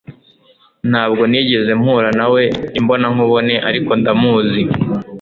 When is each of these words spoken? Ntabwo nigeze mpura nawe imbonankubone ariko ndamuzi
Ntabwo 0.89 1.23
nigeze 1.29 1.71
mpura 1.81 2.09
nawe 2.19 2.43
imbonankubone 2.79 3.55
ariko 3.69 3.91
ndamuzi 3.99 4.61